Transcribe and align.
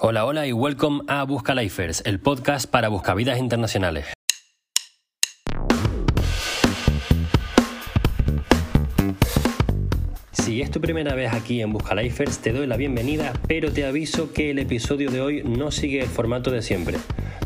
Hola, 0.00 0.26
hola 0.26 0.46
y 0.46 0.52
welcome 0.52 1.00
a 1.08 1.24
Busca 1.24 1.56
Lifers, 1.56 2.04
el 2.06 2.20
podcast 2.20 2.70
para 2.70 2.88
buscavidas 2.88 3.36
internacionales. 3.40 4.06
Si 10.30 10.62
es 10.62 10.70
tu 10.70 10.80
primera 10.80 11.16
vez 11.16 11.32
aquí 11.32 11.60
en 11.62 11.72
Busca 11.72 11.96
Lifers, 11.96 12.38
te 12.38 12.52
doy 12.52 12.68
la 12.68 12.76
bienvenida, 12.76 13.32
pero 13.48 13.72
te 13.72 13.86
aviso 13.86 14.32
que 14.32 14.52
el 14.52 14.60
episodio 14.60 15.10
de 15.10 15.20
hoy 15.20 15.42
no 15.42 15.72
sigue 15.72 16.00
el 16.00 16.08
formato 16.08 16.52
de 16.52 16.62
siempre. 16.62 16.96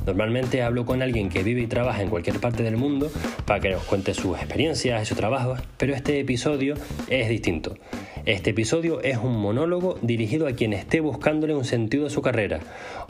Normalmente 0.05 0.63
hablo 0.63 0.85
con 0.85 1.01
alguien 1.01 1.31
que 1.31 1.43
vive 1.43 1.63
y 1.63 1.67
trabaja 1.67 2.03
en 2.03 2.11
cualquier 2.11 2.39
parte 2.39 2.63
del 2.63 2.77
mundo 2.77 3.11
para 3.47 3.61
que 3.61 3.71
nos 3.71 3.85
cuente 3.85 4.13
sus 4.13 4.37
experiencias 4.37 5.03
y 5.03 5.07
sus 5.07 5.17
trabajos, 5.17 5.59
pero 5.79 5.95
este 5.95 6.21
episodio 6.21 6.75
es 7.09 7.31
distinto. 7.31 7.79
Este 8.25 8.51
episodio 8.51 9.01
es 9.01 9.19
un 9.19 9.37
monólogo 9.37 9.99
dirigido 10.01 10.47
a 10.47 10.53
quien 10.53 10.73
esté 10.75 11.01
buscándole 11.01 11.57
un 11.57 11.65
sentido 11.65 12.07
a 12.07 12.11
su 12.11 12.23
carrera 12.23 12.61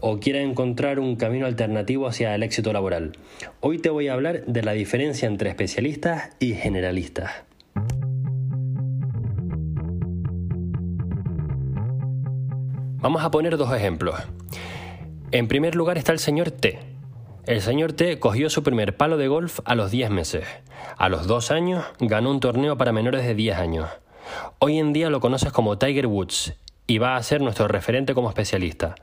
o 0.01 0.19
quiera 0.19 0.41
encontrar 0.41 0.99
un 0.99 1.17
camino 1.17 1.45
alternativo 1.45 2.07
hacia 2.07 2.35
el 2.35 2.43
éxito 2.43 2.73
laboral. 2.73 3.13
Hoy 3.61 3.79
te 3.79 3.91
voy 3.91 4.09
a 4.09 4.15
hablar 4.15 4.47
de 4.47 4.63
la 4.63 4.73
diferencia 4.73 5.29
entre 5.29 5.51
especialistas 5.51 6.31
y 6.39 6.55
generalistas. 6.55 7.31
Vamos 13.03 13.23
a 13.23 13.31
poner 13.31 13.59
dos 13.59 13.77
ejemplos. 13.77 14.15
En 15.31 15.47
primer 15.47 15.75
lugar 15.75 15.99
está 15.99 16.13
el 16.13 16.21
señor 16.21 16.53
T. 16.53 16.79
El 17.45 17.61
señor 17.61 17.93
T 17.93 18.19
cogió 18.19 18.49
su 18.49 18.63
primer 18.63 18.97
palo 18.97 19.19
de 19.19 19.29
golf 19.29 19.61
a 19.67 19.75
los 19.75 19.91
10 19.91 20.09
meses. 20.09 20.47
A 20.97 21.11
los 21.11 21.27
2 21.27 21.51
años 21.51 21.85
ganó 22.01 22.31
un 22.31 22.41
torneo 22.41 22.79
para 22.79 22.93
menores 22.93 23.27
de 23.27 23.35
10 23.35 23.59
años. 23.59 23.91
Hoy 24.59 24.79
en 24.79 24.93
día 24.93 25.11
lo 25.11 25.21
conoces 25.21 25.53
como 25.53 25.79
Tiger 25.79 26.07
Woods 26.07 26.55
y 26.87 26.99
va 26.99 27.17
a 27.17 27.23
ser 27.23 27.41
nuestro 27.41 27.69
referente 27.69 28.15
como 28.15 28.29
especialista. 28.29 28.95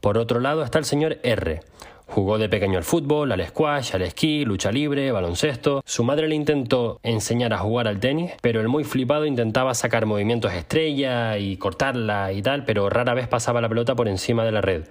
Por 0.00 0.18
otro 0.18 0.40
lado 0.40 0.62
está 0.62 0.78
el 0.78 0.84
señor 0.84 1.18
R. 1.22 1.60
Jugó 2.06 2.38
de 2.38 2.48
pequeño 2.48 2.76
al 2.76 2.82
fútbol, 2.82 3.30
al 3.30 3.46
squash, 3.46 3.94
al 3.94 4.02
esquí, 4.02 4.44
lucha 4.44 4.72
libre, 4.72 5.12
baloncesto. 5.12 5.80
Su 5.86 6.02
madre 6.02 6.26
le 6.26 6.34
intentó 6.34 6.98
enseñar 7.04 7.52
a 7.52 7.58
jugar 7.58 7.86
al 7.86 8.00
tenis, 8.00 8.32
pero 8.42 8.60
el 8.60 8.66
muy 8.66 8.82
flipado 8.82 9.26
intentaba 9.26 9.74
sacar 9.74 10.06
movimientos 10.06 10.52
estrella 10.52 11.38
y 11.38 11.56
cortarla 11.56 12.32
y 12.32 12.42
tal, 12.42 12.64
pero 12.64 12.90
rara 12.90 13.14
vez 13.14 13.28
pasaba 13.28 13.60
la 13.60 13.68
pelota 13.68 13.94
por 13.94 14.08
encima 14.08 14.44
de 14.44 14.50
la 14.50 14.60
red. 14.60 14.84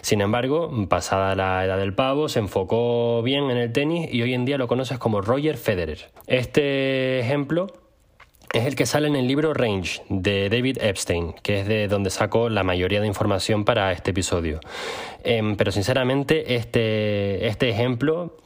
Sin 0.00 0.20
embargo, 0.20 0.72
pasada 0.88 1.36
la 1.36 1.64
edad 1.64 1.78
del 1.78 1.94
pavo, 1.94 2.28
se 2.28 2.40
enfocó 2.40 3.22
bien 3.22 3.48
en 3.48 3.58
el 3.58 3.72
tenis 3.72 4.12
y 4.12 4.22
hoy 4.22 4.34
en 4.34 4.44
día 4.44 4.58
lo 4.58 4.66
conoces 4.66 4.98
como 4.98 5.20
Roger 5.20 5.56
Federer. 5.58 6.10
Este 6.26 7.20
ejemplo 7.20 7.68
es 8.56 8.64
el 8.64 8.74
que 8.74 8.86
sale 8.86 9.06
en 9.06 9.16
el 9.16 9.26
libro 9.28 9.52
Range 9.52 10.02
de 10.08 10.48
David 10.48 10.78
Epstein, 10.80 11.34
que 11.42 11.60
es 11.60 11.68
de 11.68 11.88
donde 11.88 12.08
saco 12.08 12.48
la 12.48 12.62
mayoría 12.62 13.02
de 13.02 13.06
información 13.06 13.66
para 13.66 13.92
este 13.92 14.12
episodio. 14.12 14.60
Em, 15.24 15.56
pero 15.56 15.70
sinceramente, 15.72 16.54
este, 16.54 17.48
este 17.48 17.68
ejemplo, 17.68 18.36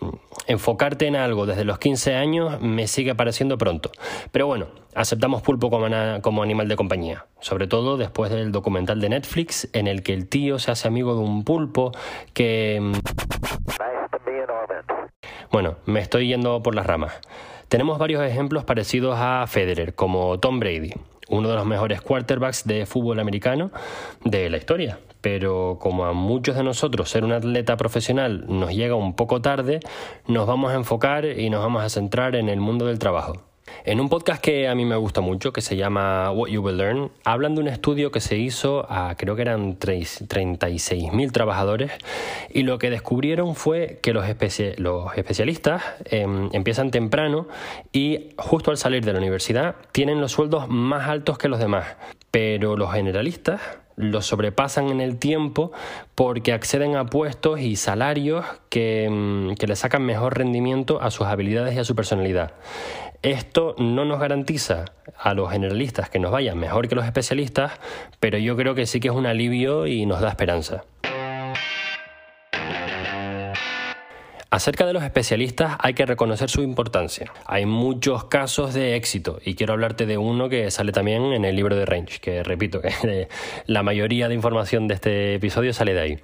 enfocarte 0.49 1.07
en 1.07 1.15
algo 1.15 1.47
desde 1.47 1.65
los 1.65 1.79
15 1.79 2.17
años, 2.17 2.61
me 2.61 2.89
sigue 2.89 3.15
pareciendo 3.15 3.57
pronto. 3.57 3.93
Pero 4.33 4.49
bueno, 4.49 4.67
aceptamos 4.97 5.43
pulpo 5.43 5.71
como, 5.71 5.87
como 6.23 6.43
animal 6.43 6.67
de 6.67 6.75
compañía, 6.75 7.27
sobre 7.39 7.69
todo 7.69 7.97
después 7.97 8.33
del 8.33 8.51
documental 8.51 9.01
de 9.01 9.11
Netflix 9.11 9.69
en 9.73 9.87
el 9.87 10.03
que 10.03 10.13
el 10.13 10.29
tío 10.29 10.59
se 10.59 10.73
hace 10.73 10.89
amigo 10.89 11.15
de 11.15 11.21
un 11.21 11.45
pulpo 11.45 11.93
que... 12.35 12.77
Em, 12.77 12.93
bueno, 15.53 15.77
me 15.87 16.01
estoy 16.01 16.27
yendo 16.27 16.63
por 16.63 16.75
las 16.75 16.87
ramas. 16.87 17.21
Tenemos 17.71 17.99
varios 17.99 18.25
ejemplos 18.25 18.65
parecidos 18.65 19.15
a 19.17 19.47
Federer, 19.47 19.95
como 19.95 20.41
Tom 20.41 20.59
Brady, 20.59 20.91
uno 21.29 21.49
de 21.49 21.55
los 21.55 21.65
mejores 21.65 22.01
quarterbacks 22.01 22.67
de 22.67 22.85
fútbol 22.85 23.21
americano 23.21 23.71
de 24.25 24.51
la 24.51 24.57
historia. 24.57 24.99
Pero 25.21 25.79
como 25.81 26.05
a 26.05 26.13
muchos 26.13 26.57
de 26.57 26.65
nosotros 26.65 27.09
ser 27.09 27.23
un 27.23 27.31
atleta 27.31 27.77
profesional 27.77 28.45
nos 28.49 28.75
llega 28.75 28.97
un 28.97 29.15
poco 29.15 29.41
tarde, 29.41 29.79
nos 30.27 30.49
vamos 30.49 30.73
a 30.73 30.75
enfocar 30.75 31.25
y 31.25 31.49
nos 31.49 31.63
vamos 31.63 31.85
a 31.85 31.89
centrar 31.89 32.35
en 32.35 32.49
el 32.49 32.59
mundo 32.59 32.87
del 32.87 32.99
trabajo. 32.99 33.50
En 33.85 34.01
un 34.01 34.09
podcast 34.09 34.43
que 34.43 34.69
a 34.69 34.75
mí 34.75 34.85
me 34.85 34.97
gusta 34.97 35.21
mucho, 35.21 35.53
que 35.53 35.61
se 35.61 35.77
llama 35.77 36.31
What 36.31 36.49
You 36.49 36.63
Will 36.63 36.77
Learn, 36.77 37.11
hablan 37.25 37.55
de 37.55 37.63
un 37.63 37.69
estudio 37.69 38.11
que 38.11 38.21
se 38.21 38.37
hizo 38.37 38.87
a 38.91 39.15
creo 39.17 39.37
que 39.37 39.43
eran 39.43 39.79
36.000 39.79 41.33
trabajadores 41.33 41.93
y 42.53 42.63
lo 42.63 42.79
que 42.79 42.91
descubrieron 42.91 43.55
fue 43.55 43.99
que 44.03 44.13
los, 44.13 44.27
especialistas 44.27 45.83
em, 46.05 46.51
empiezan 46.53 46.91
temprano 46.91 47.49
y 47.93 48.31
justo 48.37 48.71
al 48.71 48.77
salir 48.77 49.05
de 49.05 49.13
la 49.13 49.19
universidad 49.19 49.77
tienen 49.93 50.21
los 50.21 50.33
sueldos 50.33 50.69
más 50.69 51.09
altos 51.09 51.39
que 51.39 51.49
los 51.49 51.59
demás, 51.59 51.87
pero 52.31 52.77
los 52.77 52.93
generalistas 52.93 53.61
los 54.01 54.27
sobrepasan 54.27 54.89
en 54.89 55.01
el 55.01 55.19
tiempo 55.19 55.73
porque 56.15 56.53
acceden 56.53 56.97
a 56.97 57.07
puestos 57.07 57.61
y 57.61 57.77
salarios 57.77 58.45
que, 58.69 59.05
em, 59.05 59.55
que 59.55 59.67
le 59.67 59.77
sacan 59.77 60.03
mejor 60.03 60.39
rendimiento 60.39 61.01
a 61.01 61.11
sus 61.11 61.27
habilidades 61.27 61.75
y 61.75 61.79
a 61.79 61.85
su 61.85 61.95
personalidad. 61.95 62.53
Esto 63.23 63.75
no 63.79 64.07
nos 64.07 64.19
garantiza 64.19 64.87
a 65.19 65.35
los 65.35 65.51
generalistas 65.53 66.09
que 66.09 66.19
nos 66.19 66.33
vayan 66.33 66.59
mejor 66.59 66.89
que 66.89 66.95
los 66.95 67.05
especialistas, 67.05 67.73
pero 68.19 68.39
yo 68.39 68.57
creo 68.57 68.75
que 68.75 68.87
sí 68.87 68.99
que 68.99 69.09
es 69.09 69.15
un 69.15 69.27
alivio 69.27 69.87
y 69.87 70.07
nos 70.07 70.21
da 70.21 70.31
esperanza. 70.31 70.85
Acerca 74.53 74.85
de 74.85 74.93
los 74.93 75.05
especialistas 75.05 75.77
hay 75.79 75.95
que 75.95 76.05
reconocer 76.05 76.51
su 76.51 76.63
importancia. 76.63 77.33
Hay 77.47 77.67
muchos 77.67 78.25
casos 78.25 78.75
de 78.75 78.97
éxito 78.97 79.39
y 79.45 79.55
quiero 79.55 79.75
hablarte 79.75 80.07
de 80.07 80.19
uno 80.19 80.49
que 80.49 80.73
sale 80.73 80.91
también 80.91 81.23
en 81.33 81.45
el 81.45 81.55
libro 81.55 81.77
de 81.77 81.87
Range, 81.87 82.19
que 82.21 82.43
repito 82.43 82.81
que 82.81 83.29
la 83.67 83.85
mayoría 83.85 84.29
de 84.29 84.35
información 84.35 84.89
de 84.89 84.95
este 84.95 85.35
episodio 85.35 85.73
sale 85.73 85.95
de 85.95 86.01
ahí. 86.01 86.19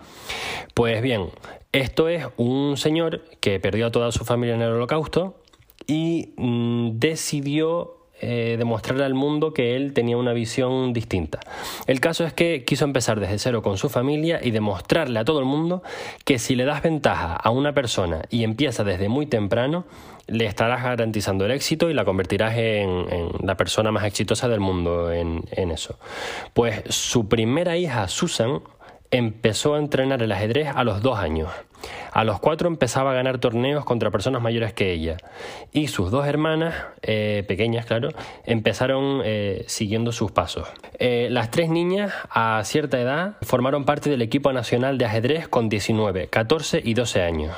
Pues 0.75 1.03
bien, 1.03 1.31
esto 1.71 2.09
es 2.09 2.27
un 2.37 2.77
señor 2.77 3.23
que 3.39 3.61
perdió 3.61 3.87
a 3.87 3.91
toda 3.93 4.11
su 4.11 4.25
familia 4.25 4.57
en 4.57 4.63
el 4.63 4.73
holocausto 4.73 5.41
y 5.87 6.35
mm, 6.37 6.99
decidió 6.99 7.96
eh, 8.21 8.57
demostrarle 8.59 9.05
al 9.05 9.13
mundo 9.13 9.53
que 9.53 9.77
él 9.77 9.93
tenía 9.93 10.17
una 10.17 10.33
visión 10.33 10.95
distinta. 10.95 11.41
El 11.87 12.01
caso 12.01 12.25
es 12.25 12.33
que 12.33 12.65
quiso 12.65 12.85
empezar 12.85 13.21
desde 13.21 13.39
cero 13.39 13.63
con 13.63 13.77
su 13.77 13.91
familia 13.91 14.41
y 14.43 14.53
demostrarle 14.53 15.19
a 15.19 15.25
todo 15.25 15.39
el 15.39 15.45
mundo 15.45 15.83
que 16.25 16.39
si 16.39 16.55
le 16.55 16.65
das 16.65 16.83
ventaja 16.83 17.35
a 17.35 17.51
una 17.51 17.75
persona 17.75 18.23
y 18.31 18.45
empieza 18.45 18.85
desde 18.85 19.11
muy 19.11 19.27
temprano, 19.27 19.85
le 20.27 20.47
estarás 20.47 20.83
garantizando 20.83 21.45
el 21.45 21.51
éxito 21.51 21.91
y 21.91 21.95
la 21.95 22.07
convertirás 22.07 22.57
en, 22.57 23.07
la 23.43 23.57
persona 23.57 23.93
más 23.93 24.05
exitosa 24.05 24.49
del 24.49 24.61
mundo 24.61 25.13
en, 25.13 25.45
en 25.51 25.71
eso. 25.71 25.99
Pues 26.55 26.85
su 26.89 27.29
primera 27.29 27.77
hija, 27.77 28.09
Susan, 28.09 28.63
empezó 29.11 29.75
a 29.75 29.79
entrenar 29.79 30.23
el 30.23 30.33
ajedrez 30.33 30.69
a 30.75 30.85
los 30.85 31.03
dos 31.03 31.19
años. 31.19 31.51
A 32.13 32.25
los 32.25 32.41
cuatro 32.41 32.69
empezaba 32.69 33.11
a 33.11 33.15
ganar 33.15 33.39
torneos 33.39 33.85
contra 33.85 34.11
personas 34.11 34.43
mayores 34.43 34.73
que 34.73 34.93
ella. 34.93 35.17
Y 35.73 35.89
sus 35.89 36.11
dos 36.11 36.27
hermanas, 36.27 36.75
eh, 37.03 37.45
pequeñas 37.47 37.87
claro, 37.87 38.09
empezaron 38.45 39.23
eh, 39.25 39.65
siguiendo 39.67 40.13
sus 40.13 40.33
pasos. 40.33 40.69
Eh, 40.99 41.29
las 41.31 41.51
tres 41.51 41.69
niñas, 41.69 42.13
a 42.31 42.63
cierta 42.65 43.01
edad, 43.01 43.37
formaron 43.43 43.85
parte 43.85 44.11
del 44.11 44.23
equipo 44.23 44.53
nacional 44.53 44.99
de 44.99 45.05
ajedrez 45.05 45.49
con 45.49 45.69
19, 45.69 46.29
14 46.29 46.81
y 46.85 46.95
12 46.95 47.23
años. 47.23 47.57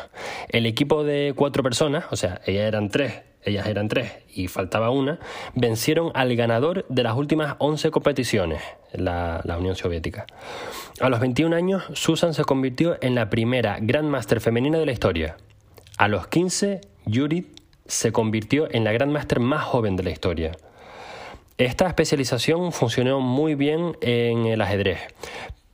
El 0.49 0.66
equipo 0.66 1.05
de 1.05 1.33
cuatro 1.37 1.62
personas, 1.62 2.06
o 2.10 2.16
sea, 2.16 2.41
ellas 2.47 2.65
eran 2.65 2.89
tres, 2.89 3.22
ellas 3.48 3.66
eran 3.66 3.88
tres 3.88 4.12
y 4.34 4.48
faltaba 4.48 4.91
una, 4.91 5.19
vencieron 5.54 6.10
al 6.14 6.34
ganador 6.36 6.86
de 6.88 7.03
las 7.03 7.16
últimas 7.16 7.56
11 7.59 7.91
competiciones, 7.91 8.62
la, 8.92 9.41
la, 9.44 9.59
Unión 9.59 9.76
Soviética. 9.76 10.26
A 11.00 11.09
los 11.09 11.20
21 11.20 11.54
años, 11.54 11.84
Susan 11.94 12.34
se 12.34 12.44
convirtió 12.44 12.97
en 13.00 13.14
la 13.14 13.31
primera 13.31 13.78
Grandmaster 13.81 14.41
femenina 14.41 14.78
de 14.78 14.86
la 14.86 14.92
historia. 14.92 15.36
A 15.97 16.09
los 16.09 16.28
15, 16.28 16.81
Judith 17.06 17.60
se 17.86 18.12
convirtió 18.12 18.69
en 18.70 18.84
la 18.84 18.92
Grandmaster 18.92 19.41
más 19.41 19.65
joven 19.65 19.97
de 19.97 20.04
la 20.04 20.10
historia. 20.10 20.53
Esta 21.59 21.88
especialización 21.88 22.70
funcionó 22.70 23.20
muy 23.20 23.56
bien 23.56 23.97
en 24.00 24.47
el 24.47 24.60
ajedrez, 24.60 25.00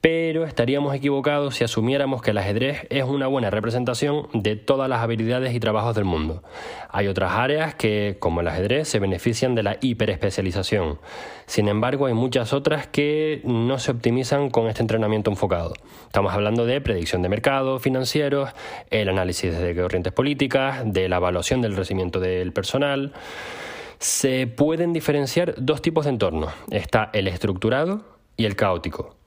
pero 0.05 0.45
estaríamos 0.45 0.95
equivocados 0.95 1.55
si 1.55 1.65
asumiéramos 1.65 2.21
que 2.21 2.33
el 2.33 2.37
ajedrez 2.37 2.87
es 2.91 3.05
una 3.05 3.27
buena 3.27 3.49
representación 3.49 4.29
de 4.35 4.55
todas 4.55 4.87
las 4.87 5.01
habilidades 5.01 5.55
y 5.55 5.61
trabajos 5.61 5.95
del 5.95 6.05
mundo. 6.05 6.43
Hay 6.91 7.09
otras 7.09 7.33
áreas 7.33 7.75
que, 7.75 8.19
como 8.19 8.43
el 8.43 8.49
ajedrez, 8.49 8.87
se 8.87 8.99
benefician 8.99 9.55
de 9.55 9.63
la 9.63 9.79
hiperespecialización. 9.81 10.99
Sin 11.47 11.69
embargo, 11.69 12.05
hay 12.05 12.13
muchas 12.13 12.53
otras 12.53 12.87
que 12.87 13.41
no 13.45 13.79
se 13.79 13.93
optimizan 13.93 14.51
con 14.51 14.67
este 14.69 14.83
entrenamiento 14.83 15.31
enfocado. 15.31 15.73
Estamos 16.05 16.35
hablando 16.35 16.67
de 16.67 16.83
predicción 16.83 17.23
de 17.23 17.31
mercados 17.31 17.81
financieros, 17.81 18.51
el 18.91 19.09
análisis 19.09 19.59
de 19.59 19.75
corrientes 19.75 20.13
políticas, 20.13 20.83
de 20.85 21.09
la 21.09 21.17
evaluación 21.17 21.63
del 21.63 21.75
crecimiento 21.75 22.21
del 22.21 22.53
personal. 22.53 23.15
Se 24.01 24.47
pueden 24.49 24.93
diferenciar 24.93 25.55
dos 25.57 25.81
tipos 25.81 26.05
de 26.05 26.11
entornos. 26.11 26.53
Está 26.71 27.09
el 27.15 27.27
estructurado 27.27 28.05
y 28.37 28.45
el 28.45 28.55
caótico. 28.55 29.24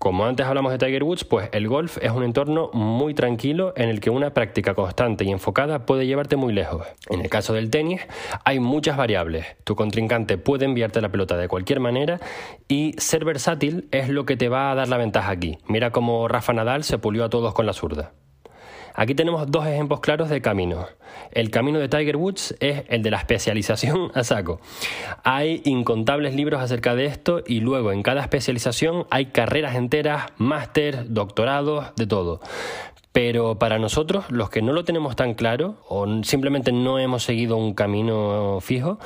Como 0.00 0.24
antes 0.24 0.46
hablamos 0.46 0.72
de 0.72 0.78
Tiger 0.78 1.04
Woods, 1.04 1.24
pues 1.24 1.50
el 1.52 1.68
golf 1.68 1.98
es 2.00 2.10
un 2.10 2.24
entorno 2.24 2.70
muy 2.72 3.12
tranquilo 3.12 3.74
en 3.76 3.90
el 3.90 4.00
que 4.00 4.08
una 4.08 4.32
práctica 4.32 4.72
constante 4.72 5.24
y 5.24 5.30
enfocada 5.30 5.84
puede 5.84 6.06
llevarte 6.06 6.36
muy 6.36 6.54
lejos. 6.54 6.86
En 7.10 7.20
el 7.20 7.28
caso 7.28 7.52
del 7.52 7.68
tenis, 7.68 8.00
hay 8.46 8.60
muchas 8.60 8.96
variables. 8.96 9.44
Tu 9.62 9.76
contrincante 9.76 10.38
puede 10.38 10.64
enviarte 10.64 11.02
la 11.02 11.10
pelota 11.10 11.36
de 11.36 11.48
cualquier 11.48 11.80
manera 11.80 12.18
y 12.66 12.94
ser 12.96 13.26
versátil 13.26 13.88
es 13.90 14.08
lo 14.08 14.24
que 14.24 14.38
te 14.38 14.48
va 14.48 14.70
a 14.70 14.74
dar 14.74 14.88
la 14.88 14.96
ventaja 14.96 15.32
aquí. 15.32 15.58
Mira 15.68 15.90
cómo 15.90 16.28
Rafa 16.28 16.54
Nadal 16.54 16.82
se 16.82 16.96
pulió 16.96 17.26
a 17.26 17.28
todos 17.28 17.52
con 17.52 17.66
la 17.66 17.74
zurda. 17.74 18.12
Aquí 19.00 19.14
tenemos 19.14 19.50
dos 19.50 19.66
ejemplos 19.66 20.00
claros 20.00 20.28
de 20.28 20.42
caminos. 20.42 20.84
El 21.32 21.48
camino 21.48 21.78
de 21.78 21.88
Tiger 21.88 22.18
Woods 22.18 22.54
es 22.60 22.84
el 22.88 23.02
de 23.02 23.10
la 23.10 23.16
especialización 23.16 24.10
a 24.14 24.24
saco. 24.24 24.60
Hay 25.24 25.62
incontables 25.64 26.34
libros 26.34 26.60
acerca 26.60 26.94
de 26.94 27.06
esto 27.06 27.42
y 27.46 27.60
luego 27.60 27.92
en 27.92 28.02
cada 28.02 28.20
especialización 28.20 29.06
hay 29.08 29.26
carreras 29.26 29.74
enteras, 29.74 30.26
máster, 30.36 31.06
doctorados, 31.14 31.94
de 31.96 32.06
todo. 32.06 32.42
Pero 33.10 33.58
para 33.58 33.78
nosotros, 33.78 34.30
los 34.30 34.50
que 34.50 34.60
no 34.60 34.74
lo 34.74 34.84
tenemos 34.84 35.16
tan 35.16 35.32
claro 35.32 35.76
o 35.88 36.22
simplemente 36.22 36.70
no 36.70 36.98
hemos 36.98 37.22
seguido 37.22 37.56
un 37.56 37.72
camino 37.72 38.58
fijo, 38.60 38.98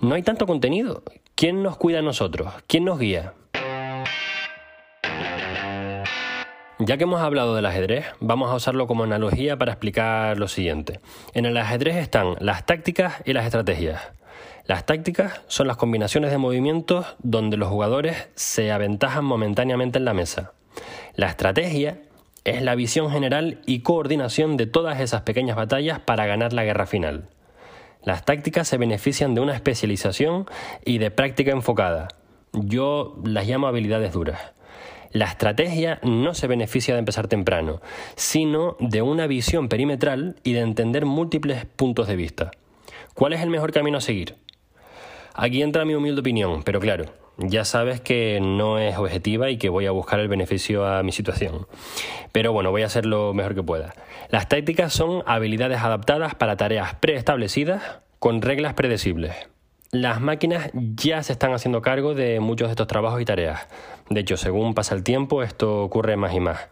no 0.00 0.14
hay 0.14 0.22
tanto 0.22 0.46
contenido. 0.46 1.02
¿Quién 1.34 1.62
nos 1.62 1.76
cuida 1.76 1.98
a 1.98 2.02
nosotros? 2.02 2.54
¿Quién 2.66 2.86
nos 2.86 2.98
guía? 2.98 3.34
Ya 6.84 6.96
que 6.96 7.04
hemos 7.04 7.20
hablado 7.20 7.54
del 7.54 7.66
ajedrez, 7.66 8.06
vamos 8.18 8.50
a 8.50 8.56
usarlo 8.56 8.88
como 8.88 9.04
analogía 9.04 9.56
para 9.56 9.70
explicar 9.70 10.36
lo 10.36 10.48
siguiente. 10.48 10.98
En 11.32 11.46
el 11.46 11.56
ajedrez 11.56 11.94
están 11.94 12.34
las 12.40 12.66
tácticas 12.66 13.22
y 13.24 13.34
las 13.34 13.44
estrategias. 13.44 14.02
Las 14.66 14.84
tácticas 14.84 15.42
son 15.46 15.68
las 15.68 15.76
combinaciones 15.76 16.32
de 16.32 16.38
movimientos 16.38 17.06
donde 17.20 17.56
los 17.56 17.68
jugadores 17.68 18.30
se 18.34 18.72
aventajan 18.72 19.24
momentáneamente 19.24 19.98
en 19.98 20.04
la 20.04 20.12
mesa. 20.12 20.54
La 21.14 21.28
estrategia 21.28 22.00
es 22.42 22.62
la 22.62 22.74
visión 22.74 23.12
general 23.12 23.60
y 23.64 23.82
coordinación 23.82 24.56
de 24.56 24.66
todas 24.66 24.98
esas 24.98 25.22
pequeñas 25.22 25.54
batallas 25.54 26.00
para 26.00 26.26
ganar 26.26 26.52
la 26.52 26.64
guerra 26.64 26.86
final. 26.86 27.28
Las 28.02 28.24
tácticas 28.24 28.66
se 28.66 28.78
benefician 28.78 29.36
de 29.36 29.40
una 29.40 29.54
especialización 29.54 30.46
y 30.84 30.98
de 30.98 31.12
práctica 31.12 31.52
enfocada. 31.52 32.08
Yo 32.52 33.20
las 33.24 33.46
llamo 33.46 33.68
habilidades 33.68 34.12
duras. 34.12 34.40
La 35.12 35.26
estrategia 35.26 35.98
no 36.02 36.32
se 36.32 36.46
beneficia 36.46 36.94
de 36.94 37.00
empezar 37.00 37.28
temprano, 37.28 37.82
sino 38.16 38.76
de 38.80 39.02
una 39.02 39.26
visión 39.26 39.68
perimetral 39.68 40.36
y 40.42 40.54
de 40.54 40.60
entender 40.60 41.04
múltiples 41.04 41.66
puntos 41.66 42.08
de 42.08 42.16
vista. 42.16 42.50
¿Cuál 43.12 43.34
es 43.34 43.42
el 43.42 43.50
mejor 43.50 43.72
camino 43.72 43.98
a 43.98 44.00
seguir? 44.00 44.36
Aquí 45.34 45.60
entra 45.60 45.84
mi 45.84 45.94
humilde 45.94 46.20
opinión, 46.20 46.62
pero 46.62 46.80
claro, 46.80 47.04
ya 47.36 47.66
sabes 47.66 48.00
que 48.00 48.40
no 48.40 48.78
es 48.78 48.96
objetiva 48.96 49.50
y 49.50 49.58
que 49.58 49.68
voy 49.68 49.84
a 49.84 49.90
buscar 49.90 50.18
el 50.18 50.28
beneficio 50.28 50.86
a 50.86 51.02
mi 51.02 51.12
situación. 51.12 51.66
Pero 52.32 52.54
bueno, 52.54 52.70
voy 52.70 52.82
a 52.82 52.86
hacer 52.86 53.04
lo 53.04 53.34
mejor 53.34 53.54
que 53.54 53.62
pueda. 53.62 53.92
Las 54.30 54.48
tácticas 54.48 54.94
son 54.94 55.22
habilidades 55.26 55.80
adaptadas 55.80 56.34
para 56.34 56.56
tareas 56.56 56.94
preestablecidas 56.94 58.00
con 58.18 58.40
reglas 58.40 58.72
predecibles. 58.72 59.34
Las 59.90 60.22
máquinas 60.22 60.70
ya 60.72 61.22
se 61.22 61.34
están 61.34 61.52
haciendo 61.52 61.82
cargo 61.82 62.14
de 62.14 62.40
muchos 62.40 62.68
de 62.68 62.72
estos 62.72 62.86
trabajos 62.86 63.20
y 63.20 63.26
tareas. 63.26 63.68
De 64.12 64.20
hecho, 64.20 64.36
según 64.36 64.74
pasa 64.74 64.94
el 64.94 65.02
tiempo, 65.02 65.42
esto 65.42 65.82
ocurre 65.82 66.16
más 66.16 66.34
y 66.34 66.40
más. 66.40 66.68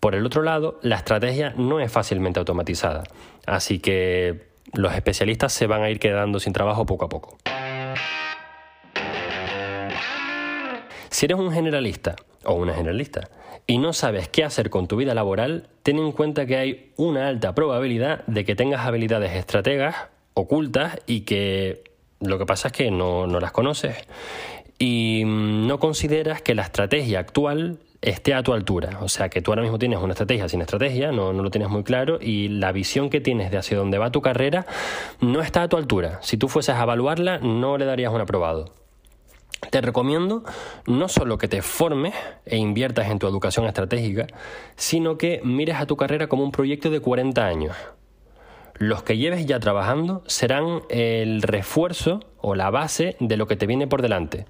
Por 0.00 0.16
el 0.16 0.26
otro 0.26 0.42
lado, 0.42 0.80
la 0.82 0.96
estrategia 0.96 1.54
no 1.56 1.78
es 1.78 1.92
fácilmente 1.92 2.40
automatizada, 2.40 3.04
así 3.46 3.78
que 3.78 4.48
los 4.72 4.94
especialistas 4.94 5.52
se 5.52 5.68
van 5.68 5.82
a 5.82 5.90
ir 5.90 6.00
quedando 6.00 6.40
sin 6.40 6.52
trabajo 6.52 6.86
poco 6.86 7.04
a 7.04 7.08
poco. 7.08 7.38
Si 11.10 11.26
eres 11.26 11.38
un 11.38 11.52
generalista 11.52 12.16
o 12.44 12.54
una 12.54 12.74
generalista 12.74 13.28
y 13.68 13.78
no 13.78 13.92
sabes 13.92 14.28
qué 14.28 14.42
hacer 14.42 14.70
con 14.70 14.88
tu 14.88 14.96
vida 14.96 15.14
laboral, 15.14 15.68
ten 15.84 15.98
en 15.98 16.10
cuenta 16.10 16.46
que 16.46 16.56
hay 16.56 16.92
una 16.96 17.28
alta 17.28 17.54
probabilidad 17.54 18.24
de 18.26 18.44
que 18.44 18.56
tengas 18.56 18.86
habilidades 18.86 19.32
estrategas 19.32 20.08
ocultas 20.34 20.98
y 21.06 21.20
que 21.20 21.89
lo 22.20 22.38
que 22.38 22.46
pasa 22.46 22.68
es 22.68 22.72
que 22.72 22.90
no, 22.90 23.26
las 23.26 23.52
conoces 23.52 23.96
y 24.78 25.22
mm, 25.24 25.66
no 25.66 25.78
consideras 25.78 26.42
que 26.42 26.54
la 26.54 26.62
estrategia 26.62 27.18
actual 27.18 27.78
esté 28.02 28.34
a 28.34 28.42
tu 28.42 28.52
altura. 28.52 28.98
O 29.02 29.08
sea, 29.08 29.28
que 29.28 29.42
tú 29.42 29.50
ahora 29.50 29.62
mismo 29.62 29.78
tienes 29.78 29.98
una 29.98 30.12
estrategia 30.12 30.48
sin 30.48 30.60
estrategia, 30.60 31.12
no, 31.12 31.32
no, 31.32 31.42
lo 31.42 31.50
tienes 31.50 31.68
muy 31.68 31.82
claro 31.82 32.18
y 32.20 32.48
la 32.48 32.72
visión 32.72 33.10
que 33.10 33.20
tienes 33.20 33.50
de 33.50 33.58
hacia 33.58 33.76
dónde 33.76 33.98
va 33.98 34.10
tu 34.10 34.22
carrera 34.22 34.66
no 35.20 35.42
está 35.42 35.62
a 35.62 35.68
tu 35.68 35.76
altura. 35.76 36.18
Si 36.22 36.36
tú 36.36 36.48
fueses 36.48 36.74
a 36.76 36.82
evaluarla, 36.82 37.38
no 37.38 37.78
le 37.78 37.84
darías 37.84 38.12
un 38.12 38.20
aprobado. 38.20 38.72
Te 39.70 39.80
recomiendo 39.82 40.42
no 40.86 41.08
solo 41.08 41.36
que 41.36 41.46
te 41.46 41.60
formes 41.60 42.14
e 42.46 42.56
inviertas 42.56 43.10
en 43.10 43.18
tu 43.18 43.28
educación 43.28 43.66
estratégica, 43.66 44.26
sino 44.76 45.18
que 45.18 45.40
mires 45.44 45.76
a 45.76 45.86
tu 45.86 45.96
carrera 45.96 46.28
como 46.28 46.44
un 46.44 46.50
proyecto 46.50 46.90
de 46.90 47.00
40 47.00 47.46
años. 47.46 47.76
Los 48.80 49.02
que 49.02 49.18
lleves 49.18 49.44
ya 49.44 49.60
trabajando 49.60 50.22
serán 50.26 50.80
el 50.88 51.42
refuerzo 51.42 52.20
o 52.38 52.54
la 52.54 52.70
base 52.70 53.14
de 53.20 53.36
lo 53.36 53.46
que 53.46 53.54
te 53.54 53.66
viene 53.66 53.86
por 53.86 54.00
delante. 54.00 54.46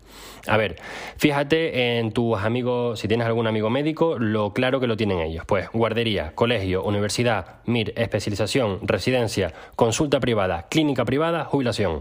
A 0.46 0.56
ver, 0.56 0.76
fíjate 1.16 1.98
en 1.98 2.12
tus 2.12 2.38
amigos, 2.38 3.00
si 3.00 3.08
tienes 3.08 3.26
algún 3.26 3.48
amigo 3.48 3.70
médico, 3.70 4.20
lo 4.20 4.52
claro 4.52 4.78
que 4.78 4.86
lo 4.86 4.96
tienen 4.96 5.18
ellos. 5.18 5.44
Pues 5.48 5.68
guardería, 5.72 6.30
colegio, 6.36 6.84
universidad, 6.84 7.56
MIR, 7.66 7.92
especialización, 7.96 8.78
residencia, 8.82 9.52
consulta 9.74 10.20
privada, 10.20 10.68
clínica 10.68 11.04
privada, 11.04 11.44
jubilación. 11.44 11.98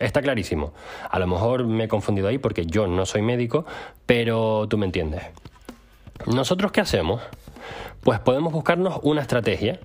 Está 0.00 0.20
clarísimo. 0.20 0.72
A 1.08 1.20
lo 1.20 1.28
mejor 1.28 1.64
me 1.64 1.84
he 1.84 1.88
confundido 1.88 2.26
ahí 2.26 2.38
porque 2.38 2.66
yo 2.66 2.88
no 2.88 3.06
soy 3.06 3.22
médico, 3.22 3.66
pero 4.04 4.66
tú 4.68 4.78
me 4.78 4.86
entiendes. 4.86 5.22
¿Nosotros 6.26 6.72
qué 6.72 6.80
hacemos? 6.80 7.22
Pues 8.02 8.20
podemos 8.20 8.52
buscarnos 8.52 9.00
una 9.02 9.20
estrategia. 9.20 9.80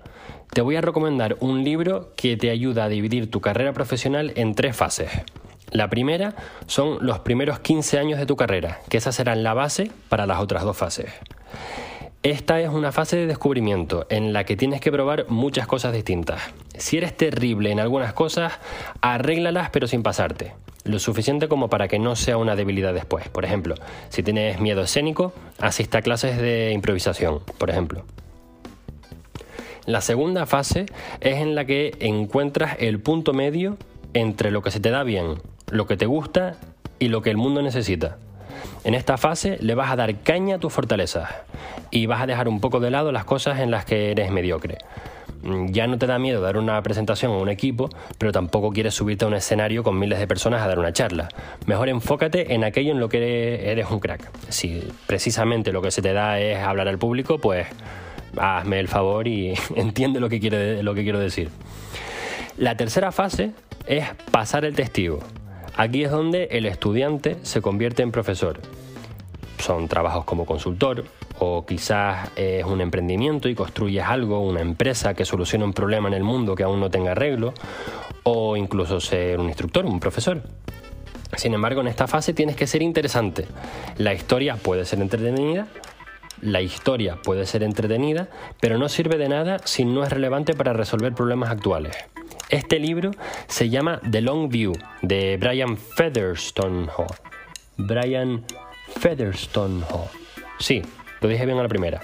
Te 0.51 0.61
voy 0.61 0.75
a 0.75 0.81
recomendar 0.81 1.37
un 1.39 1.63
libro 1.63 2.13
que 2.15 2.37
te 2.37 2.49
ayuda 2.49 2.85
a 2.85 2.89
dividir 2.89 3.29
tu 3.29 3.41
carrera 3.41 3.73
profesional 3.73 4.33
en 4.35 4.55
tres 4.55 4.75
fases. 4.75 5.09
La 5.71 5.89
primera 5.89 6.35
son 6.67 6.99
los 7.01 7.19
primeros 7.19 7.59
15 7.59 7.97
años 7.97 8.19
de 8.19 8.27
tu 8.27 8.35
carrera, 8.35 8.79
que 8.89 8.97
esas 8.97 9.15
serán 9.15 9.43
la 9.43 9.55
base 9.55 9.91
para 10.07 10.27
las 10.27 10.39
otras 10.39 10.63
dos 10.63 10.77
fases. 10.77 11.09
Esta 12.21 12.61
es 12.61 12.69
una 12.69 12.93
fase 12.93 13.17
de 13.17 13.27
descubrimiento 13.27 14.05
en 14.09 14.31
la 14.31 14.45
que 14.45 14.55
tienes 14.55 14.79
que 14.79 14.91
probar 14.91 15.25
muchas 15.27 15.67
cosas 15.67 15.91
distintas. 15.91 16.41
Si 16.77 16.97
eres 16.97 17.17
terrible 17.17 17.71
en 17.71 17.81
algunas 17.81 18.13
cosas, 18.13 18.53
arréglalas 19.01 19.71
pero 19.71 19.87
sin 19.87 20.03
pasarte. 20.03 20.53
Lo 20.83 20.99
suficiente 20.99 21.47
como 21.47 21.69
para 21.69 21.87
que 21.87 21.97
no 21.97 22.15
sea 22.15 22.37
una 22.37 22.55
debilidad 22.55 22.93
después. 22.93 23.29
Por 23.29 23.45
ejemplo, 23.45 23.75
si 24.09 24.21
tienes 24.21 24.59
miedo 24.59 24.81
escénico, 24.81 25.33
asista 25.59 25.99
a 25.99 26.01
clases 26.01 26.37
de 26.37 26.71
improvisación, 26.73 27.39
por 27.57 27.69
ejemplo. 27.69 28.03
La 29.85 30.01
segunda 30.01 30.45
fase 30.45 30.85
es 31.19 31.37
en 31.37 31.55
la 31.55 31.65
que 31.65 31.95
encuentras 31.99 32.77
el 32.79 32.99
punto 32.99 33.33
medio 33.33 33.77
entre 34.13 34.51
lo 34.51 34.61
que 34.61 34.71
se 34.71 34.79
te 34.79 34.91
da 34.91 35.03
bien, 35.03 35.41
lo 35.69 35.87
que 35.87 35.97
te 35.97 36.05
gusta 36.05 36.55
y 36.99 37.07
lo 37.07 37.21
que 37.21 37.31
el 37.31 37.37
mundo 37.37 37.61
necesita. 37.61 38.17
En 38.83 38.93
esta 38.93 39.17
fase 39.17 39.57
le 39.61 39.75
vas 39.75 39.91
a 39.91 39.95
dar 39.95 40.19
caña 40.19 40.55
a 40.55 40.59
tus 40.59 40.71
fortalezas 40.71 41.29
y 41.91 42.05
vas 42.05 42.21
a 42.21 42.27
dejar 42.27 42.47
un 42.47 42.59
poco 42.59 42.79
de 42.79 42.91
lado 42.91 43.11
las 43.11 43.25
cosas 43.25 43.59
en 43.59 43.71
las 43.71 43.85
que 43.85 44.11
eres 44.11 44.31
mediocre. 44.31 44.77
Ya 45.43 45.87
no 45.87 45.97
te 45.97 46.07
da 46.07 46.19
miedo 46.19 46.41
dar 46.41 46.55
una 46.55 46.81
presentación 46.81 47.33
a 47.33 47.37
un 47.37 47.49
equipo, 47.49 47.89
pero 48.17 48.31
tampoco 48.31 48.71
quieres 48.71 48.93
subirte 48.93 49.25
a 49.25 49.27
un 49.27 49.33
escenario 49.33 49.83
con 49.83 49.99
miles 49.99 50.17
de 50.19 50.25
personas 50.25 50.61
a 50.61 50.67
dar 50.67 50.79
una 50.79 50.93
charla. 50.93 51.27
Mejor 51.65 51.89
enfócate 51.89 52.53
en 52.53 52.63
aquello 52.63 52.91
en 52.91 52.99
lo 52.99 53.09
que 53.09 53.69
eres 53.69 53.89
un 53.91 53.99
crack. 53.99 54.31
Si 54.49 54.87
precisamente 55.05 55.73
lo 55.73 55.81
que 55.81 55.91
se 55.91 56.01
te 56.01 56.13
da 56.13 56.39
es 56.39 56.59
hablar 56.59 56.87
al 56.87 56.97
público, 56.97 57.39
pues 57.39 57.67
hazme 58.37 58.79
el 58.79 58.87
favor 58.87 59.27
y 59.27 59.53
entiende 59.75 60.21
lo 60.21 60.29
que, 60.29 60.79
lo 60.81 60.93
que 60.93 61.03
quiero 61.03 61.19
decir. 61.19 61.49
La 62.57 62.77
tercera 62.77 63.11
fase 63.11 63.51
es 63.85 64.05
pasar 64.31 64.63
el 64.63 64.75
testigo. 64.75 65.19
Aquí 65.75 66.03
es 66.03 66.11
donde 66.11 66.45
el 66.51 66.65
estudiante 66.65 67.37
se 67.41 67.61
convierte 67.61 68.03
en 68.03 68.11
profesor. 68.11 68.59
Son 69.57 69.87
trabajos 69.87 70.23
como 70.23 70.45
consultor 70.45 71.03
o 71.39 71.65
quizás 71.65 72.29
es 72.35 72.63
un 72.65 72.81
emprendimiento 72.81 73.49
y 73.49 73.55
construyes 73.55 74.05
algo, 74.05 74.39
una 74.41 74.61
empresa 74.61 75.13
que 75.13 75.25
soluciona 75.25 75.65
un 75.65 75.73
problema 75.73 76.07
en 76.07 76.13
el 76.13 76.23
mundo 76.23 76.55
que 76.55 76.63
aún 76.63 76.79
no 76.79 76.89
tenga 76.89 77.11
arreglo 77.11 77.53
o 78.23 78.55
incluso 78.55 78.99
ser 78.99 79.39
un 79.39 79.47
instructor, 79.47 79.85
un 79.85 79.99
profesor. 79.99 80.41
Sin 81.35 81.53
embargo, 81.53 81.81
en 81.81 81.87
esta 81.87 82.07
fase 82.07 82.33
tienes 82.33 82.55
que 82.55 82.67
ser 82.67 82.81
interesante. 82.81 83.47
La 83.97 84.13
historia 84.13 84.55
puede 84.55 84.85
ser 84.85 85.01
entretenida, 85.01 85.67
la 86.41 86.61
historia 86.61 87.17
puede 87.23 87.45
ser 87.45 87.63
entretenida, 87.63 88.27
pero 88.59 88.77
no 88.77 88.89
sirve 88.89 89.17
de 89.17 89.29
nada 89.29 89.57
si 89.63 89.85
no 89.85 90.03
es 90.03 90.11
relevante 90.11 90.53
para 90.53 90.73
resolver 90.73 91.13
problemas 91.13 91.49
actuales. 91.49 91.95
Este 92.49 92.77
libro 92.79 93.11
se 93.47 93.69
llama 93.69 93.99
The 94.09 94.21
Long 94.21 94.49
View 94.49 94.73
de 95.01 95.37
Brian 95.37 95.77
Featherstone. 95.77 96.87
Brian 97.77 98.43
Featherstone. 98.99 99.83
Sí, 100.59 100.83
Lo 101.23 101.29
dije 101.29 101.45
bien 101.45 101.57
a 101.57 101.63
la 101.63 101.69
primera. 101.69 102.01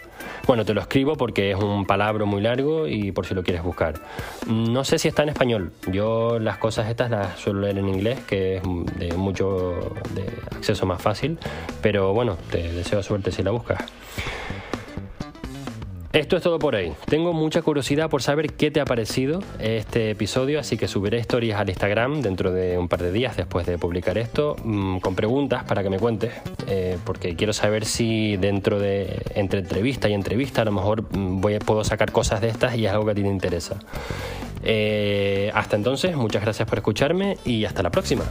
Bueno, 0.47 0.63
te 0.63 0.73
lo 0.73 0.79
escribo 0.79 1.17
porque 1.17 1.51
es 1.51 1.57
un 1.57 1.85
palabra 1.85 2.23
muy 2.23 2.41
largo 2.41 2.87
y 2.87 3.11
por 3.11 3.25
si 3.25 3.33
lo 3.33 3.43
quieres 3.43 3.61
buscar. 3.61 3.95
No 4.47 4.85
sé 4.85 4.97
si 4.97 5.09
está 5.09 5.23
en 5.23 5.29
español. 5.29 5.73
Yo 5.91 6.39
las 6.39 6.57
cosas 6.57 6.89
estas 6.89 7.11
las 7.11 7.37
suelo 7.37 7.59
leer 7.59 7.79
en 7.79 7.89
inglés, 7.89 8.21
que 8.21 8.55
es 8.55 8.63
de 8.97 9.13
mucho 9.17 9.91
de 10.15 10.23
acceso 10.55 10.85
más 10.85 11.01
fácil. 11.01 11.37
Pero 11.81 12.13
bueno, 12.13 12.37
te 12.49 12.71
deseo 12.71 13.03
suerte 13.03 13.33
si 13.33 13.43
la 13.43 13.51
buscas. 13.51 13.83
Esto 16.11 16.37
es 16.37 16.41
todo 16.41 16.57
por 16.57 16.73
hoy. 16.73 16.93
Tengo 17.05 17.33
mucha 17.33 17.61
curiosidad 17.61 18.09
por 18.09 18.23
saber 18.23 18.53
qué 18.53 18.71
te 18.71 18.81
ha 18.81 18.85
parecido 18.85 19.43
este 19.59 20.09
episodio, 20.09 20.59
así 20.59 20.75
que 20.75 20.87
subiré 20.87 21.19
historias 21.19 21.59
al 21.59 21.69
Instagram 21.69 22.21
dentro 22.21 22.51
de 22.51 22.79
un 22.79 22.87
par 22.87 23.03
de 23.03 23.11
días 23.11 23.37
después 23.37 23.67
de 23.67 23.77
publicar 23.77 24.17
esto, 24.17 24.55
mm, 24.63 24.97
con 24.99 25.13
preguntas 25.13 25.65
para 25.65 25.83
que 25.83 25.91
me 25.91 25.99
cuentes, 25.99 26.33
eh, 26.65 26.97
porque 27.05 27.35
quiero 27.35 27.53
saber 27.53 27.85
si 27.85 28.37
dentro 28.37 28.79
de 28.79 29.21
entre 29.35 29.59
entrevista 29.59 30.09
y 30.09 30.13
entrevista 30.15 30.63
a 30.63 30.65
lo 30.65 30.71
mejor 30.71 31.03
mm, 31.15 31.41
puedo 31.63 31.83
sacar 31.83 32.11
cosas 32.11 32.41
de 32.41 32.49
estas 32.49 32.75
y 32.75 32.87
es 32.87 32.91
algo 32.91 33.05
que 33.05 33.11
a 33.11 33.15
ti 33.15 33.21
te 33.21 33.29
interesa. 33.29 33.77
Eh, 34.63 35.51
hasta 35.53 35.75
entonces, 35.75 36.15
muchas 36.15 36.41
gracias 36.41 36.67
por 36.67 36.79
escucharme 36.79 37.37
y 37.45 37.65
hasta 37.65 37.83
la 37.83 37.91
próxima. 37.91 38.25